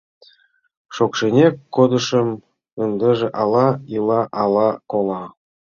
Шокшынек 0.95 1.53
кондышым, 1.75 2.27
ындыже 2.83 3.27
ала 3.41 3.67
ила, 3.95 4.21
ала 4.43 4.67
кола... 4.91 5.23